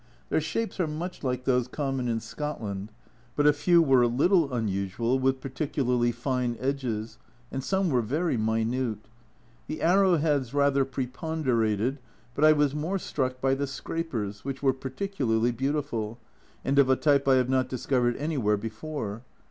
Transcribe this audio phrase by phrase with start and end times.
[0.29, 2.91] Their shapes are much like those common in Scotland,
[3.35, 7.19] but a few were a little unusual with particularly fine edges,
[7.51, 9.07] and some were very minute.
[9.67, 11.99] The arrowheads rather preponderated,
[12.33, 16.17] but I was more struck by the scrapers, which were par ticularly beautiful,
[16.65, 19.21] and of a type I have not discovered anywhere before.